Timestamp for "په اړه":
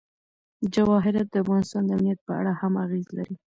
2.23-2.51